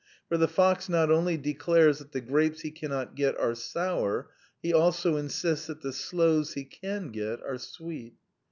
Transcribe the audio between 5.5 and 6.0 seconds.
that the